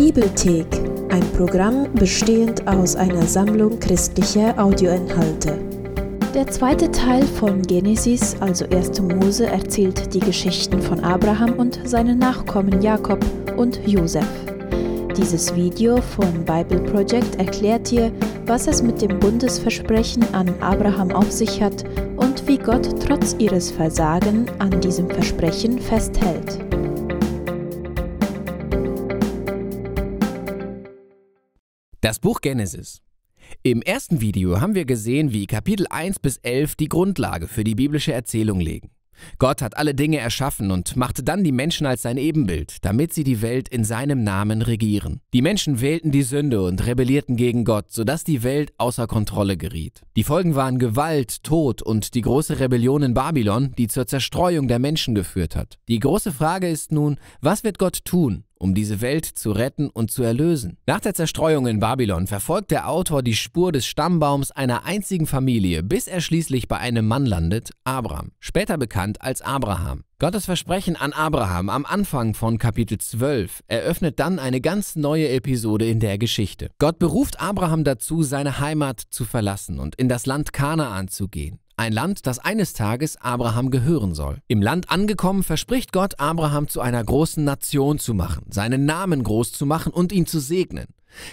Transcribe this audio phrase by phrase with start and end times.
[0.00, 0.66] Bibelthek,
[1.10, 5.58] ein Programm bestehend aus einer Sammlung christlicher Audioinhalte.
[6.34, 8.98] Der zweite Teil von Genesis, also 1.
[9.02, 13.22] Mose, erzählt die Geschichten von Abraham und seinen Nachkommen Jakob
[13.58, 14.26] und Josef.
[15.18, 18.10] Dieses Video von Bible Project erklärt dir,
[18.46, 21.84] was es mit dem Bundesversprechen an Abraham auf sich hat
[22.16, 26.69] und wie Gott trotz ihres Versagen an diesem Versprechen festhält.
[32.02, 33.02] Das Buch Genesis.
[33.62, 37.74] Im ersten Video haben wir gesehen, wie Kapitel 1 bis 11 die Grundlage für die
[37.74, 38.90] biblische Erzählung legen.
[39.38, 43.22] Gott hat alle Dinge erschaffen und machte dann die Menschen als sein Ebenbild, damit sie
[43.22, 45.20] die Welt in seinem Namen regieren.
[45.34, 50.00] Die Menschen wählten die Sünde und rebellierten gegen Gott, sodass die Welt außer Kontrolle geriet.
[50.16, 54.78] Die Folgen waren Gewalt, Tod und die große Rebellion in Babylon, die zur Zerstreuung der
[54.78, 55.78] Menschen geführt hat.
[55.86, 60.10] Die große Frage ist nun, was wird Gott tun, um diese Welt zu retten und
[60.10, 60.76] zu erlösen.
[60.86, 65.82] Nach der Zerstreuung in Babylon verfolgt der Autor die Spur des Stammbaums einer einzigen Familie,
[65.82, 70.04] bis er schließlich bei einem Mann landet, Abraham, später bekannt als Abraham.
[70.18, 75.88] Gottes Versprechen an Abraham am Anfang von Kapitel 12 eröffnet dann eine ganz neue Episode
[75.88, 76.68] in der Geschichte.
[76.78, 81.58] Gott beruft Abraham dazu, seine Heimat zu verlassen und in das Land Kanaan zu gehen.
[81.80, 84.42] Ein Land, das eines Tages Abraham gehören soll.
[84.48, 89.52] Im Land angekommen verspricht Gott Abraham zu einer großen Nation zu machen, seinen Namen groß
[89.52, 90.88] zu machen und ihn zu segnen.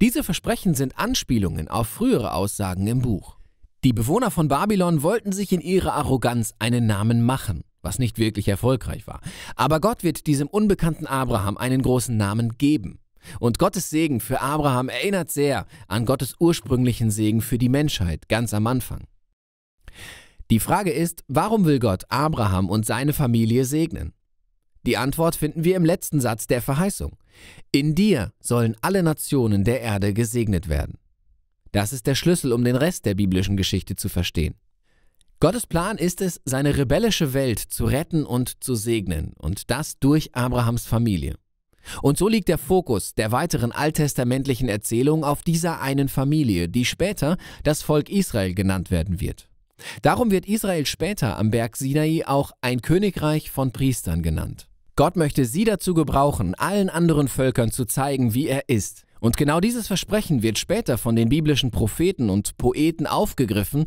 [0.00, 3.36] Diese Versprechen sind Anspielungen auf frühere Aussagen im Buch.
[3.82, 8.46] Die Bewohner von Babylon wollten sich in ihrer Arroganz einen Namen machen, was nicht wirklich
[8.46, 9.18] erfolgreich war.
[9.56, 13.00] Aber Gott wird diesem unbekannten Abraham einen großen Namen geben.
[13.40, 18.54] Und Gottes Segen für Abraham erinnert sehr an Gottes ursprünglichen Segen für die Menschheit ganz
[18.54, 19.00] am Anfang.
[20.50, 24.14] Die Frage ist, warum will Gott Abraham und seine Familie segnen?
[24.86, 27.18] Die Antwort finden wir im letzten Satz der Verheißung.
[27.70, 30.96] In dir sollen alle Nationen der Erde gesegnet werden.
[31.72, 34.54] Das ist der Schlüssel, um den Rest der biblischen Geschichte zu verstehen.
[35.40, 40.34] Gottes Plan ist es, seine rebellische Welt zu retten und zu segnen, und das durch
[40.34, 41.36] Abrahams Familie.
[42.02, 47.36] Und so liegt der Fokus der weiteren alttestamentlichen Erzählung auf dieser einen Familie, die später
[47.62, 49.47] das Volk Israel genannt werden wird.
[50.02, 54.68] Darum wird Israel später am Berg Sinai auch ein Königreich von Priestern genannt.
[54.96, 59.04] Gott möchte sie dazu gebrauchen, allen anderen Völkern zu zeigen, wie er ist.
[59.20, 63.86] Und genau dieses Versprechen wird später von den biblischen Propheten und Poeten aufgegriffen,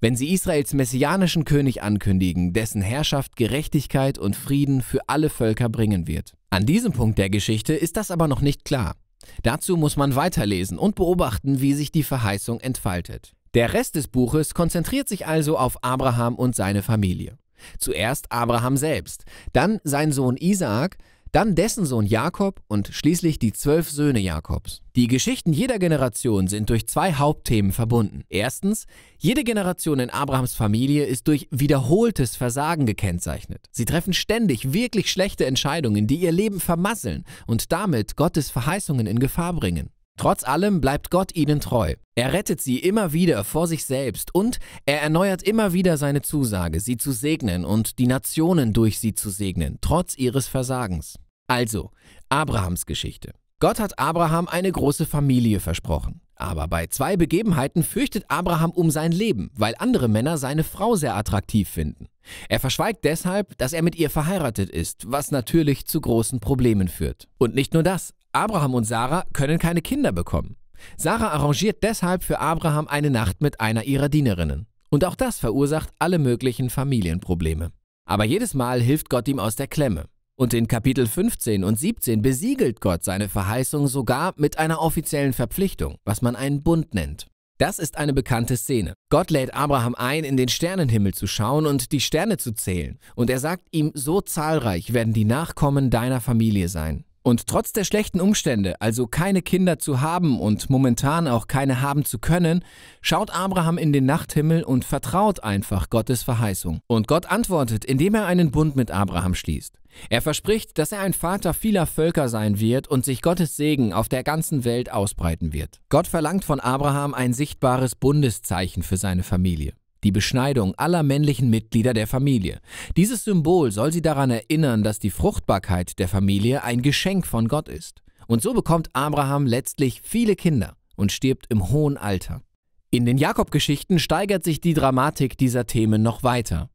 [0.00, 6.06] wenn sie Israels messianischen König ankündigen, dessen Herrschaft Gerechtigkeit und Frieden für alle Völker bringen
[6.06, 6.32] wird.
[6.48, 8.96] An diesem Punkt der Geschichte ist das aber noch nicht klar.
[9.42, 13.32] Dazu muss man weiterlesen und beobachten, wie sich die Verheißung entfaltet.
[13.54, 17.36] Der Rest des Buches konzentriert sich also auf Abraham und seine Familie.
[17.78, 20.98] Zuerst Abraham selbst, dann sein Sohn Isaak,
[21.32, 24.82] dann dessen Sohn Jakob und schließlich die zwölf Söhne Jakobs.
[24.94, 28.22] Die Geschichten jeder Generation sind durch zwei Hauptthemen verbunden.
[28.28, 28.86] Erstens,
[29.18, 33.66] jede Generation in Abrahams Familie ist durch wiederholtes Versagen gekennzeichnet.
[33.72, 39.18] Sie treffen ständig wirklich schlechte Entscheidungen, die ihr Leben vermasseln und damit Gottes Verheißungen in
[39.18, 39.90] Gefahr bringen.
[40.16, 41.94] Trotz allem bleibt Gott ihnen treu.
[42.14, 46.80] Er rettet sie immer wieder vor sich selbst und er erneuert immer wieder seine Zusage,
[46.80, 51.18] sie zu segnen und die Nationen durch sie zu segnen, trotz ihres Versagens.
[51.46, 51.90] Also,
[52.28, 53.32] Abrahams Geschichte.
[53.60, 56.20] Gott hat Abraham eine große Familie versprochen.
[56.40, 61.14] Aber bei zwei Begebenheiten fürchtet Abraham um sein Leben, weil andere Männer seine Frau sehr
[61.14, 62.06] attraktiv finden.
[62.48, 67.28] Er verschweigt deshalb, dass er mit ihr verheiratet ist, was natürlich zu großen Problemen führt.
[67.36, 70.56] Und nicht nur das, Abraham und Sarah können keine Kinder bekommen.
[70.96, 74.66] Sarah arrangiert deshalb für Abraham eine Nacht mit einer ihrer Dienerinnen.
[74.88, 77.72] Und auch das verursacht alle möglichen Familienprobleme.
[78.06, 80.06] Aber jedes Mal hilft Gott ihm aus der Klemme.
[80.36, 85.96] Und in Kapitel 15 und 17 besiegelt Gott seine Verheißung sogar mit einer offiziellen Verpflichtung,
[86.04, 87.28] was man einen Bund nennt.
[87.58, 88.94] Das ist eine bekannte Szene.
[89.10, 92.98] Gott lädt Abraham ein, in den Sternenhimmel zu schauen und die Sterne zu zählen.
[93.14, 97.04] Und er sagt ihm, so zahlreich werden die Nachkommen deiner Familie sein.
[97.22, 102.06] Und trotz der schlechten Umstände, also keine Kinder zu haben und momentan auch keine haben
[102.06, 102.64] zu können,
[103.02, 106.80] schaut Abraham in den Nachthimmel und vertraut einfach Gottes Verheißung.
[106.86, 109.74] Und Gott antwortet, indem er einen Bund mit Abraham schließt.
[110.08, 114.08] Er verspricht, dass er ein Vater vieler Völker sein wird und sich Gottes Segen auf
[114.08, 115.80] der ganzen Welt ausbreiten wird.
[115.88, 119.74] Gott verlangt von Abraham ein sichtbares Bundeszeichen für seine Familie
[120.04, 122.60] die Beschneidung aller männlichen Mitglieder der Familie.
[122.96, 127.68] Dieses Symbol soll sie daran erinnern, dass die Fruchtbarkeit der Familie ein Geschenk von Gott
[127.68, 128.02] ist.
[128.26, 132.42] Und so bekommt Abraham letztlich viele Kinder und stirbt im hohen Alter.
[132.90, 136.70] In den Jakob-Geschichten steigert sich die Dramatik dieser Themen noch weiter.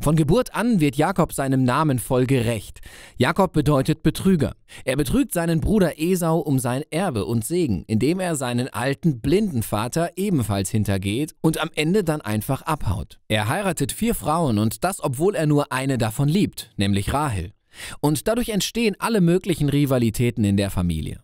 [0.00, 2.80] Von Geburt an wird Jakob seinem Namen voll gerecht.
[3.16, 4.54] Jakob bedeutet Betrüger.
[4.84, 9.62] Er betrügt seinen Bruder Esau um sein Erbe und Segen, indem er seinen alten, blinden
[9.62, 13.20] Vater ebenfalls hintergeht und am Ende dann einfach abhaut.
[13.28, 17.52] Er heiratet vier Frauen und das, obwohl er nur eine davon liebt, nämlich Rahel.
[18.00, 21.22] Und dadurch entstehen alle möglichen Rivalitäten in der Familie.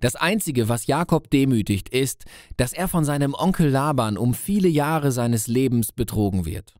[0.00, 2.24] Das Einzige, was Jakob demütigt, ist,
[2.56, 6.74] dass er von seinem Onkel Laban um viele Jahre seines Lebens betrogen wird.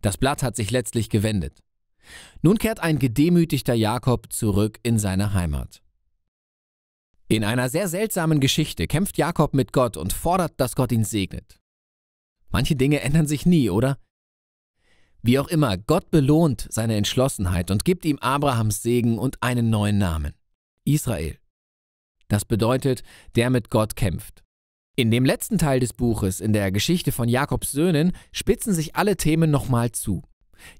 [0.00, 1.58] Das Blatt hat sich letztlich gewendet.
[2.42, 5.82] Nun kehrt ein gedemütigter Jakob zurück in seine Heimat.
[7.28, 11.60] In einer sehr seltsamen Geschichte kämpft Jakob mit Gott und fordert, dass Gott ihn segnet.
[12.50, 13.98] Manche Dinge ändern sich nie, oder?
[15.22, 19.98] Wie auch immer, Gott belohnt seine Entschlossenheit und gibt ihm Abrahams Segen und einen neuen
[19.98, 20.34] Namen.
[20.84, 21.38] Israel.
[22.28, 23.02] Das bedeutet,
[23.36, 24.42] der mit Gott kämpft.
[25.00, 29.16] In dem letzten Teil des Buches, in der Geschichte von Jakobs Söhnen, spitzen sich alle
[29.16, 30.20] Themen nochmal zu.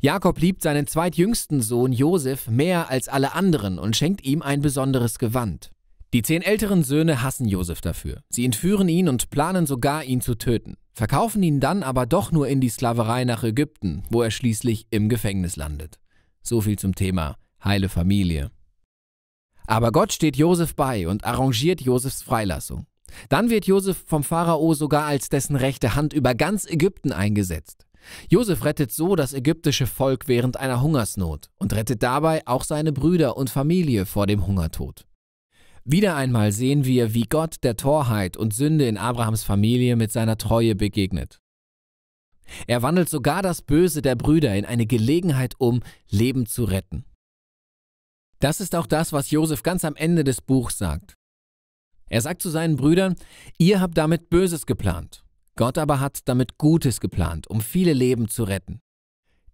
[0.01, 5.19] Jakob liebt seinen zweitjüngsten Sohn Josef mehr als alle anderen und schenkt ihm ein besonderes
[5.19, 5.71] Gewand.
[6.13, 8.21] Die zehn älteren Söhne hassen Josef dafür.
[8.29, 12.47] Sie entführen ihn und planen sogar, ihn zu töten, verkaufen ihn dann aber doch nur
[12.47, 15.99] in die Sklaverei nach Ägypten, wo er schließlich im Gefängnis landet.
[16.43, 18.51] So viel zum Thema heile Familie.
[19.67, 22.85] Aber Gott steht Josef bei und arrangiert Josefs Freilassung.
[23.29, 27.87] Dann wird Josef vom Pharao sogar als dessen rechte Hand über ganz Ägypten eingesetzt.
[28.29, 33.37] Josef rettet so das ägyptische Volk während einer Hungersnot und rettet dabei auch seine Brüder
[33.37, 35.07] und Familie vor dem Hungertod.
[35.85, 40.37] Wieder einmal sehen wir, wie Gott der Torheit und Sünde in Abrahams Familie mit seiner
[40.37, 41.41] Treue begegnet.
[42.67, 47.05] Er wandelt sogar das Böse der Brüder in eine Gelegenheit um, Leben zu retten.
[48.41, 51.17] Das ist auch das, was Josef ganz am Ende des Buchs sagt.
[52.11, 53.15] Er sagt zu seinen Brüdern,
[53.57, 55.25] ihr habt damit Böses geplant.
[55.57, 58.81] Gott aber hat damit Gutes geplant, um viele Leben zu retten.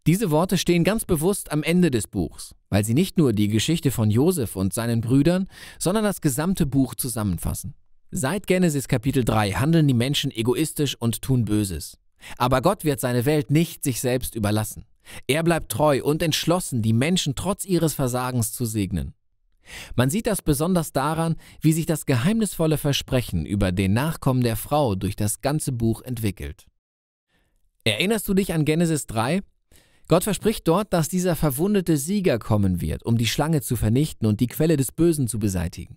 [0.06, 3.91] Diese Worte stehen ganz bewusst am Ende des Buchs, weil sie nicht nur die Geschichte
[3.91, 5.49] von Josef und seinen Brüdern,
[5.79, 7.75] sondern das gesamte Buch zusammenfassen.
[8.11, 11.99] Seit Genesis Kapitel 3 handeln die Menschen egoistisch und tun Böses.
[12.38, 14.85] Aber Gott wird seine Welt nicht sich selbst überlassen.
[15.26, 19.12] Er bleibt treu und entschlossen, die Menschen trotz ihres Versagens zu segnen.
[19.95, 24.95] Man sieht das besonders daran, wie sich das geheimnisvolle Versprechen über den Nachkommen der Frau
[24.95, 26.67] durch das ganze Buch entwickelt.
[27.85, 29.43] Erinnerst du dich an Genesis 3?
[30.09, 34.41] Gott verspricht dort, dass dieser verwundete Sieger kommen wird, um die Schlange zu vernichten und
[34.41, 35.97] die Quelle des Bösen zu beseitigen.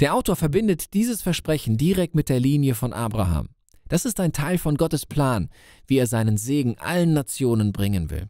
[0.00, 3.48] Der Autor verbindet dieses Versprechen direkt mit der Linie von Abraham.
[3.88, 5.50] Das ist ein Teil von Gottes Plan,
[5.86, 8.28] wie er seinen Segen allen Nationen bringen will.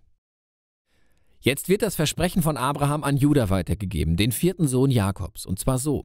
[1.43, 5.79] Jetzt wird das Versprechen von Abraham an Judah weitergegeben, den vierten Sohn Jakobs, und zwar
[5.79, 6.05] so.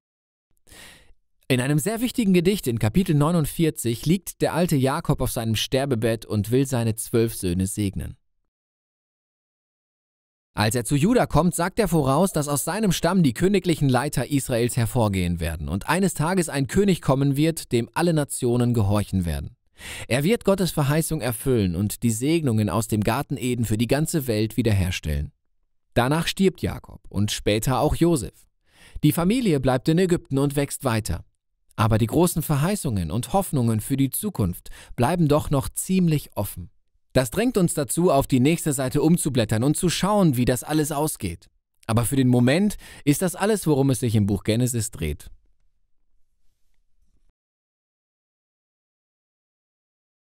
[1.48, 6.26] In einem sehr wichtigen Gedicht in Kapitel 49 liegt der alte Jakob auf seinem Sterbebett
[6.26, 8.18] und will seine zwölf Söhne segnen.
[10.58, 14.32] Als er zu Judah kommt, sagt er voraus, dass aus seinem Stamm die königlichen Leiter
[14.32, 19.58] Israels hervorgehen werden und eines Tages ein König kommen wird, dem alle Nationen gehorchen werden.
[20.08, 24.28] Er wird Gottes Verheißung erfüllen und die Segnungen aus dem Garten Eden für die ganze
[24.28, 25.32] Welt wiederherstellen.
[25.94, 28.46] Danach stirbt Jakob und später auch Josef.
[29.04, 31.24] Die Familie bleibt in Ägypten und wächst weiter.
[31.76, 36.70] Aber die großen Verheißungen und Hoffnungen für die Zukunft bleiben doch noch ziemlich offen.
[37.14, 40.92] Das drängt uns dazu, auf die nächste Seite umzublättern und zu schauen, wie das alles
[40.92, 41.48] ausgeht.
[41.88, 45.30] Aber für den Moment ist das alles, worum es sich im Buch Genesis dreht.